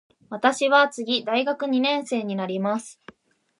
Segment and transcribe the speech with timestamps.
[0.31, 2.99] 私は次大学二年生になります。